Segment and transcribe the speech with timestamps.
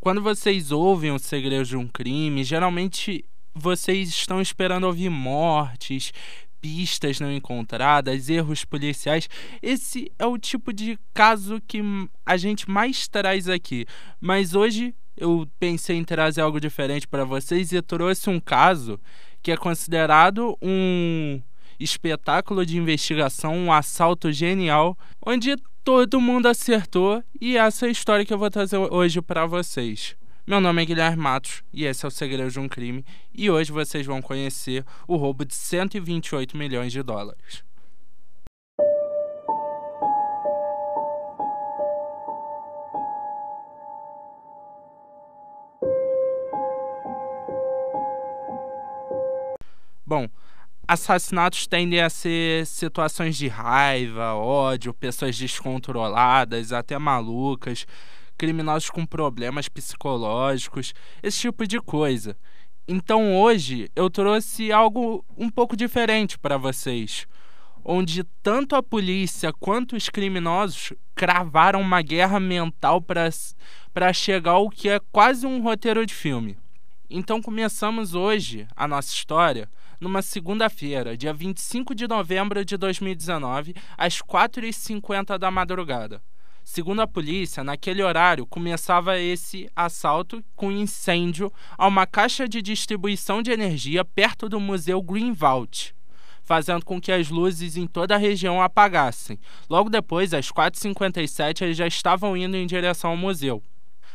[0.00, 3.22] Quando vocês ouvem o segredo de um crime, geralmente
[3.54, 6.10] vocês estão esperando ouvir mortes,
[6.58, 9.28] pistas não encontradas, erros policiais.
[9.60, 11.82] Esse é o tipo de caso que
[12.24, 13.84] a gente mais traz aqui.
[14.18, 18.98] Mas hoje eu pensei em trazer algo diferente para vocês e trouxe um caso
[19.42, 21.42] que é considerado um
[21.78, 28.24] espetáculo de investigação, um assalto genial, onde todo mundo acertou e essa é a história
[28.24, 30.16] que eu vou trazer hoje para vocês.
[30.46, 33.72] Meu nome é Guilherme Matos e esse é o Segredo de um Crime e hoje
[33.72, 37.64] vocês vão conhecer o roubo de 128 milhões de dólares.
[50.04, 50.28] Bom,
[50.90, 57.86] assassinatos tendem a ser situações de raiva, ódio, pessoas descontroladas, até malucas,
[58.36, 62.36] criminosos com problemas psicológicos, esse tipo de coisa.
[62.88, 67.24] Então hoje eu trouxe algo um pouco diferente para vocês,
[67.84, 74.88] onde tanto a polícia quanto os criminosos cravaram uma guerra mental para chegar ao que
[74.88, 76.58] é quase um roteiro de filme.
[77.08, 79.68] Então começamos hoje a nossa história
[80.00, 86.22] numa segunda-feira, dia 25 de novembro de 2019, às 4h50 da madrugada.
[86.64, 93.42] Segundo a polícia, naquele horário começava esse assalto com incêndio a uma caixa de distribuição
[93.42, 95.94] de energia perto do Museu Greenwald,
[96.42, 99.38] fazendo com que as luzes em toda a região apagassem.
[99.68, 103.62] Logo depois, às 4h57, eles já estavam indo em direção ao museu.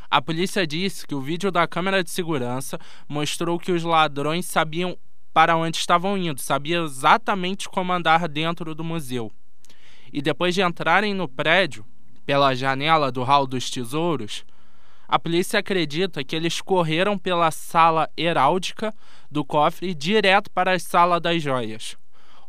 [0.10, 4.98] A polícia disse que o vídeo da câmera de segurança mostrou que os ladrões sabiam
[5.36, 9.30] para onde estavam indo, sabiam exatamente como andar dentro do museu.
[10.14, 11.86] E depois de entrarem no prédio,
[12.26, 14.46] pela janela do hall dos tesouros,
[15.06, 18.96] a polícia acredita que eles correram pela sala heráldica
[19.30, 21.98] do cofre direto para a sala das joias,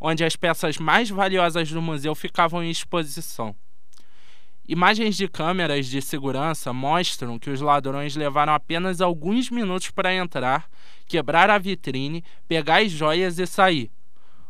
[0.01, 3.53] onde as peças mais valiosas do museu ficavam em exposição.
[4.69, 10.69] Imagens de câmeras de segurança mostram que os ladrões levaram apenas alguns minutos para entrar,
[11.07, 13.93] quebrar a vitrine, pegar as joias e sair.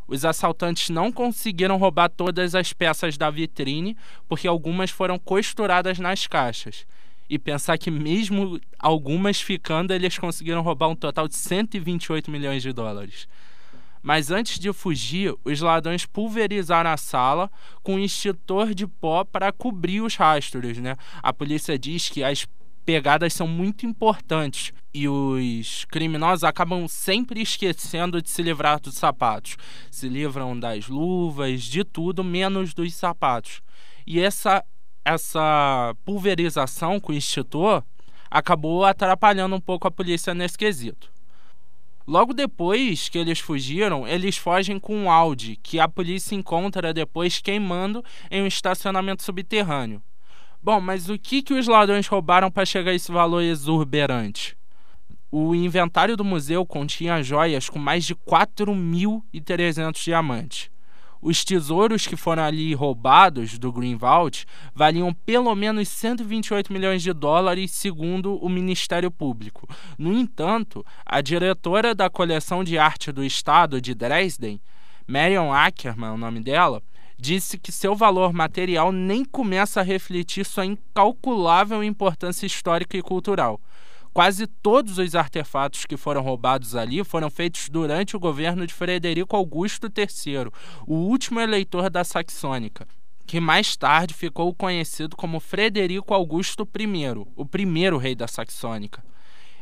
[0.07, 3.95] Os assaltantes não conseguiram roubar todas as peças da vitrine,
[4.27, 6.87] porque algumas foram costuradas nas caixas.
[7.29, 12.73] E pensar que, mesmo algumas ficando, eles conseguiram roubar um total de 128 milhões de
[12.73, 13.27] dólares.
[14.07, 17.51] Mas antes de fugir, os ladrões pulverizaram a sala
[17.83, 20.77] com um extintor de pó para cobrir os rastros.
[20.77, 20.95] Né?
[21.21, 22.47] A polícia diz que as
[22.85, 29.57] pegadas são muito importantes e os criminosos acabam sempre esquecendo de se livrar dos sapatos.
[29.91, 33.61] Se livram das luvas, de tudo, menos dos sapatos.
[34.05, 34.63] E essa,
[35.03, 37.83] essa pulverização com o extintor
[38.31, 41.16] acabou atrapalhando um pouco a polícia nesse quesito.
[42.07, 47.39] Logo depois que eles fugiram, eles fogem com um Audi, que a polícia encontra depois
[47.39, 48.01] queimando
[48.31, 50.01] em um estacionamento subterrâneo.
[50.63, 54.57] Bom, mas o que, que os ladrões roubaram para chegar a esse valor exuberante?
[55.29, 60.71] O inventário do museu continha joias com mais de 4.300 diamantes.
[61.21, 67.71] Os tesouros que foram ali roubados do Greenwald valiam pelo menos 128 milhões de dólares,
[67.71, 69.67] segundo o Ministério Público.
[69.97, 74.61] No entanto, a diretora da coleção de arte do estado de Dresden,
[75.07, 76.83] Marion Ackerman, o nome dela,
[77.17, 83.59] disse que seu valor material nem começa a refletir sua incalculável importância histórica e cultural.
[84.17, 89.35] Quase todos os artefatos que foram roubados ali foram feitos durante o governo de Frederico
[89.35, 90.51] Augusto III,
[90.87, 92.87] o último eleitor da Saxônica,
[93.27, 99.05] que mais tarde ficou conhecido como Frederico Augusto I, o primeiro rei da Saxônica.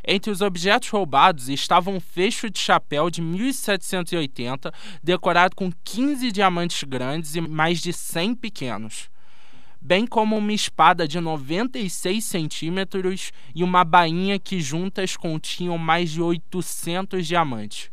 [0.08, 4.72] Entre os objetos roubados estava um fecho de chapéu de 1780,
[5.04, 9.10] decorado com 15 diamantes grandes e mais de 100 pequenos
[9.86, 16.24] bem como uma espada de 96 centímetros e uma bainha que juntas continham mais de
[16.24, 17.92] 800 diamantes.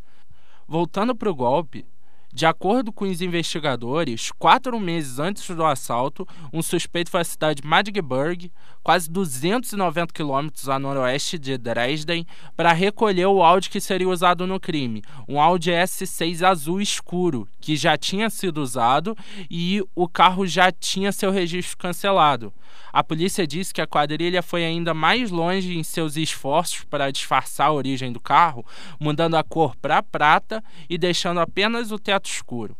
[0.66, 1.84] Voltando para o golpe,
[2.32, 7.60] de acordo com os investigadores, quatro meses antes do assalto, um suspeito foi à cidade
[7.60, 8.50] de Magdeburg,
[8.82, 12.26] quase 290 quilômetros a noroeste de Dresden,
[12.56, 17.76] para recolher o Audi que seria usado no crime, um Audi S6 azul escuro, que
[17.76, 19.14] já tinha sido usado
[19.50, 22.52] e o carro já tinha seu registro cancelado.
[22.92, 27.68] A polícia disse que a quadrilha foi ainda mais longe em seus esforços para disfarçar
[27.68, 28.66] a origem do carro,
[29.00, 32.76] mudando a cor para prata e deixando apenas o teto escuro.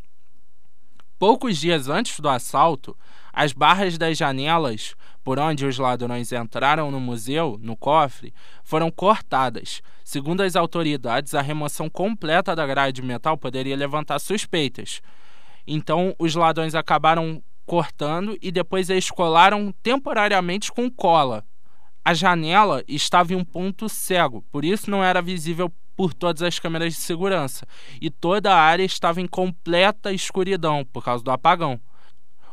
[1.18, 2.96] Poucos dias antes do assalto,
[3.32, 4.94] as barras das janelas
[5.24, 8.34] por onde os ladrões entraram no museu, no cofre,
[8.64, 9.80] foram cortadas.
[10.04, 15.00] Segundo as autoridades, a remoção completa da grade de metal poderia levantar suspeitas.
[15.66, 21.44] Então, os ladrões acabaram cortando e depois eles colaram temporariamente com cola.
[22.04, 26.58] A janela estava em um ponto cego, por isso não era visível por todas as
[26.58, 27.66] câmeras de segurança,
[28.00, 31.80] e toda a área estava em completa escuridão por causa do apagão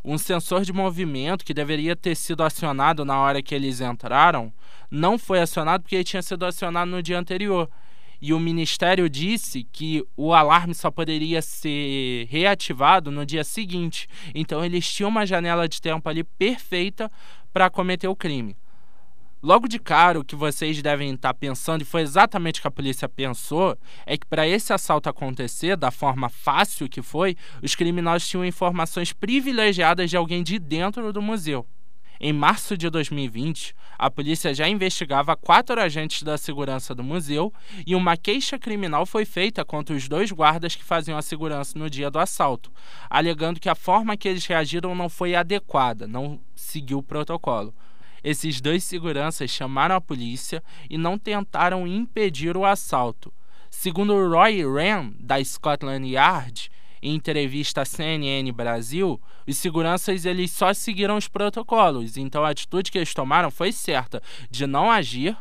[0.03, 4.51] um sensor de movimento que deveria ter sido acionado na hora que eles entraram
[4.89, 7.69] não foi acionado porque ele tinha sido acionado no dia anterior.
[8.21, 14.09] E o ministério disse que o alarme só poderia ser reativado no dia seguinte.
[14.35, 17.09] Então eles tinham uma janela de tempo ali perfeita
[17.53, 18.57] para cometer o crime.
[19.41, 22.71] Logo de cara, o que vocês devem estar pensando, e foi exatamente o que a
[22.71, 28.27] polícia pensou, é que para esse assalto acontecer da forma fácil que foi, os criminosos
[28.27, 31.65] tinham informações privilegiadas de alguém de dentro do museu.
[32.19, 37.53] Em março de 2020, a polícia já investigava quatro agentes da segurança do museu
[37.87, 41.89] e uma queixa criminal foi feita contra os dois guardas que faziam a segurança no
[41.89, 42.69] dia do assalto,
[43.09, 47.73] alegando que a forma que eles reagiram não foi adequada, não seguiu o protocolo.
[48.23, 53.33] Esses dois seguranças chamaram a polícia e não tentaram impedir o assalto.
[53.69, 56.71] Segundo Roy Ram, da Scotland Yard,
[57.01, 62.91] em entrevista à CNN Brasil, os seguranças eles só seguiram os protocolos, então a atitude
[62.91, 65.37] que eles tomaram foi certa, de não agir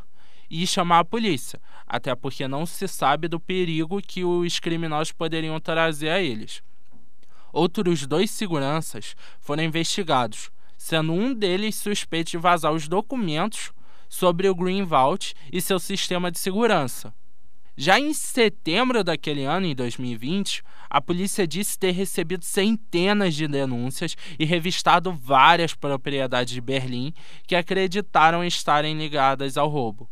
[0.50, 5.58] e chamar a polícia, até porque não se sabe do perigo que os criminosos poderiam
[5.60, 6.62] trazer a eles.
[7.52, 13.72] Outros dois seguranças foram investigados, sendo um deles suspeito de vazar os documentos
[14.08, 17.12] sobre o Green Vault e seu sistema de segurança.
[17.76, 24.16] Já em setembro daquele ano, em 2020, a polícia disse ter recebido centenas de denúncias
[24.38, 27.12] e revistado várias propriedades de Berlim
[27.46, 30.08] que acreditaram estarem ligadas ao roubo.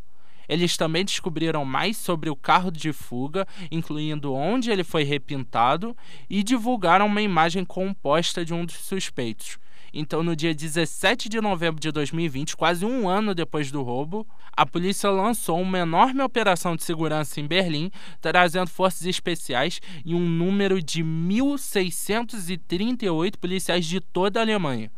[0.48, 5.96] Eles também descobriram mais sobre o carro de fuga, incluindo onde ele foi repintado,
[6.30, 9.58] e divulgaram uma imagem composta de um dos suspeitos,
[9.98, 14.66] então, no dia 17 de novembro de 2020, quase um ano depois do roubo, a
[14.66, 17.90] polícia lançou uma enorme operação de segurança em Berlim,
[18.20, 24.92] trazendo forças especiais e um número de 1.638 policiais de toda a Alemanha.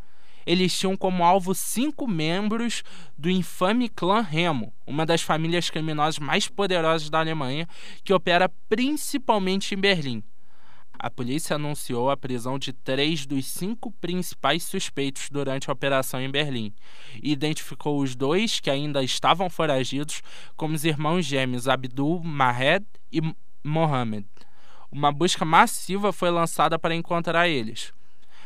[0.44, 2.82] Eles tinham como alvo cinco membros
[3.16, 7.68] do infame clã Remo, uma das famílias criminosas mais poderosas da Alemanha,
[8.02, 10.24] que opera principalmente em Berlim
[10.98, 16.30] a polícia anunciou a prisão de três dos cinco principais suspeitos durante a operação em
[16.30, 16.72] Berlim
[17.22, 20.22] e identificou os dois que ainda estavam foragidos
[20.56, 23.20] como os irmãos gêmeos Abdul Mahed e
[23.62, 24.26] Mohammed.
[24.90, 27.92] Uma busca massiva foi lançada para encontrar eles.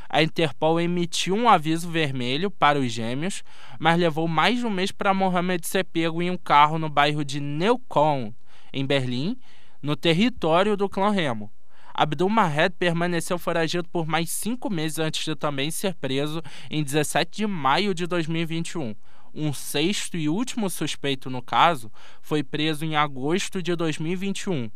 [0.08, 3.43] A Interpol emitiu um aviso vermelho para os gêmeos,
[3.78, 7.25] mas levou mais de um mês para Mohammed ser pego em um carro no bairro
[7.25, 8.32] de Neukölln,
[8.75, 9.38] em Berlim,
[9.81, 11.50] no território do clã Remo.
[11.94, 17.36] Abdul Mahed permaneceu foragido por mais cinco meses antes de também ser preso em 17
[17.36, 18.94] de maio de 2021.
[19.34, 21.90] Um sexto e último suspeito no caso
[22.20, 24.70] foi preso em agosto de 2021.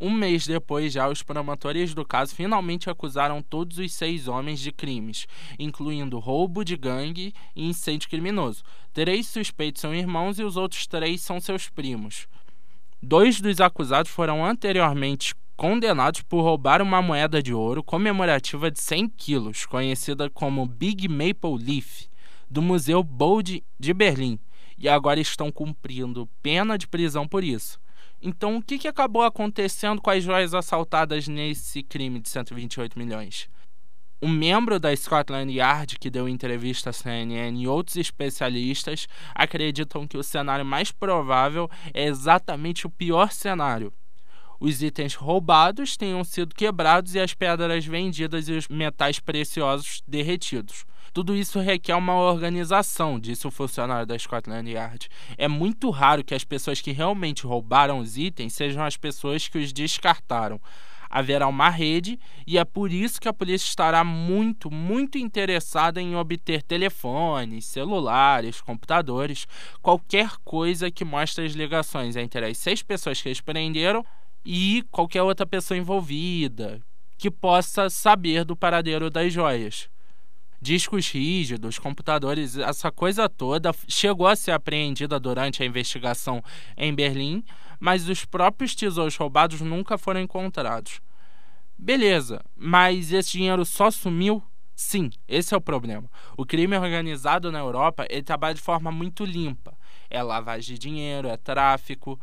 [0.00, 4.72] Um mês depois, já os promotores do caso finalmente acusaram todos os seis homens de
[4.72, 8.64] crimes, incluindo roubo de gangue e incêndio criminoso.
[8.92, 12.26] Três suspeitos são irmãos e os outros três são seus primos.
[13.00, 19.08] Dois dos acusados foram anteriormente condenados por roubar uma moeda de ouro comemorativa de 100
[19.10, 22.06] quilos, conhecida como Big Maple Leaf,
[22.50, 24.38] do Museu Bode de Berlim,
[24.78, 27.78] e agora estão cumprindo pena de prisão por isso.
[28.20, 33.48] Então, o que, que acabou acontecendo com as joias assaltadas nesse crime de 128 milhões?
[34.24, 40.16] Um membro da Scotland Yard que deu entrevista à CNN e outros especialistas acreditam que
[40.16, 43.92] o cenário mais provável é exatamente o pior cenário,
[44.62, 50.84] os itens roubados tenham sido quebrados e as pedras vendidas e os metais preciosos derretidos.
[51.12, 55.08] Tudo isso requer uma organização, disse o funcionário da Scotland Yard.
[55.36, 59.58] É muito raro que as pessoas que realmente roubaram os itens sejam as pessoas que
[59.58, 60.60] os descartaram.
[61.10, 62.16] Haverá uma rede
[62.46, 68.60] e é por isso que a polícia estará muito, muito interessada em obter telefones, celulares,
[68.60, 69.48] computadores,
[69.82, 74.06] qualquer coisa que mostre as ligações entre as seis pessoas que eles prenderam
[74.44, 76.80] e qualquer outra pessoa envolvida
[77.16, 79.88] que possa saber do paradeiro das joias.
[80.60, 86.42] Discos rígidos, computadores, essa coisa toda chegou a ser apreendida durante a investigação
[86.76, 87.44] em Berlim,
[87.80, 91.00] mas os próprios tesouros roubados nunca foram encontrados.
[91.76, 94.42] Beleza, mas esse dinheiro só sumiu?
[94.74, 96.08] Sim, esse é o problema.
[96.36, 99.76] O crime organizado na Europa ele trabalha de forma muito limpa.
[100.08, 102.20] É lavagem de dinheiro, é tráfico,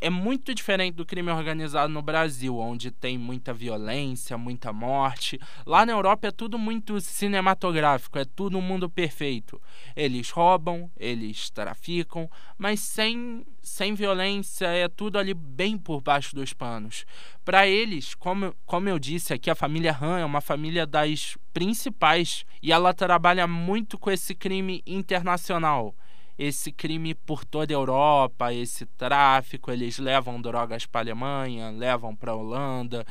[0.00, 5.38] é muito diferente do crime organizado no Brasil, onde tem muita violência, muita morte.
[5.64, 9.60] Lá na Europa é tudo muito cinematográfico, é tudo um mundo perfeito.
[9.94, 16.52] Eles roubam, eles traficam, mas sem, sem violência, é tudo ali bem por baixo dos
[16.52, 17.04] panos.
[17.44, 22.44] Para eles, como, como eu disse aqui, a família Han é uma família das principais
[22.62, 25.94] e ela trabalha muito com esse crime internacional
[26.38, 32.14] esse crime por toda a Europa, esse tráfico, eles levam drogas para a Alemanha, levam
[32.14, 33.06] para a Holanda,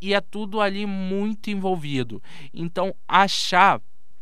[0.00, 2.22] e é tudo ali muito envolvido.
[2.52, 3.80] Então, achar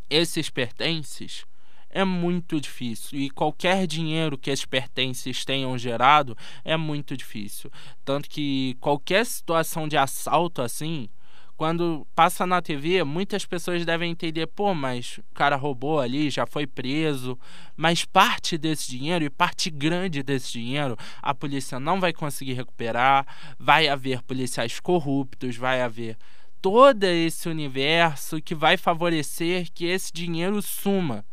[0.09, 1.45] esses pertences
[1.88, 7.71] é muito difícil e qualquer dinheiro que esses pertences tenham gerado é muito difícil.
[8.05, 11.09] Tanto que qualquer situação de assalto assim,
[11.57, 16.47] quando passa na TV, muitas pessoas devem entender, pô, mas o cara roubou ali, já
[16.47, 17.39] foi preso,
[17.75, 23.27] mas parte desse dinheiro e parte grande desse dinheiro a polícia não vai conseguir recuperar,
[23.59, 26.19] vai haver policiais corruptos, vai haver
[26.61, 31.25] todo esse universo que vai favorecer que esse dinheiro suma.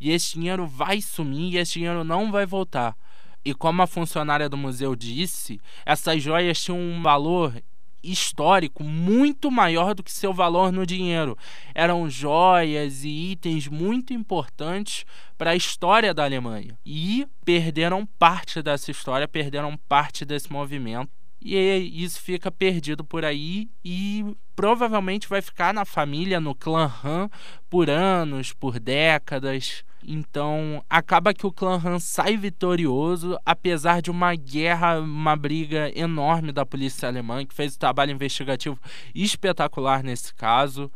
[0.00, 2.96] E esse dinheiro vai sumir e esse dinheiro não vai voltar.
[3.44, 7.54] E como a funcionária do museu disse, essas joias tinham um valor
[8.02, 11.36] histórico muito maior do que seu valor no dinheiro.
[11.74, 15.04] Eram joias e itens muito importantes
[15.36, 16.78] para a história da Alemanha.
[16.84, 21.10] E perderam parte dessa história, perderam parte desse movimento.
[21.40, 21.54] E
[22.04, 24.24] isso fica perdido por aí e
[24.56, 27.30] provavelmente vai ficar na família, no clã Han,
[27.70, 29.84] por anos, por décadas.
[30.06, 36.52] Então, acaba que o clã Han sai vitorioso, apesar de uma guerra, uma briga enorme
[36.52, 38.78] da polícia alemã, que fez um trabalho investigativo
[39.14, 40.90] espetacular nesse caso.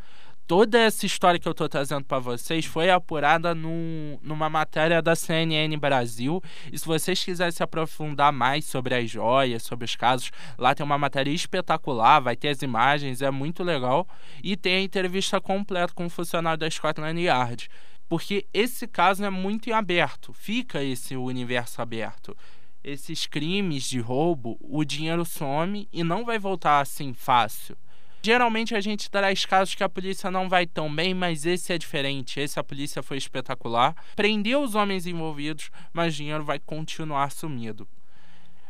[0.47, 5.15] Toda essa história que eu estou trazendo para vocês foi apurada num, numa matéria da
[5.15, 6.43] CNN Brasil.
[6.71, 10.85] E se vocês quiserem se aprofundar mais sobre as joias, sobre os casos, lá tem
[10.85, 14.07] uma matéria espetacular, vai ter as imagens, é muito legal.
[14.43, 17.69] E tem a entrevista completa com o funcionário da Scotland Yard
[18.13, 22.37] porque esse caso é muito em aberto, fica esse universo aberto.
[22.85, 27.75] Esses crimes de roubo, o dinheiro some e não vai voltar assim fácil.
[28.23, 31.79] Geralmente a gente traz casos que a polícia não vai tão bem, mas esse é
[31.79, 32.39] diferente.
[32.39, 37.89] Esse a polícia foi espetacular, prendeu os homens envolvidos, mas o dinheiro vai continuar sumido.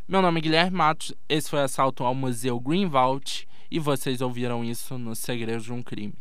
[0.07, 4.97] Meu nome é Guilherme Matos, esse foi Assalto ao Museu Greenwald e vocês ouviram isso
[4.97, 6.15] no Segredo de um Crime.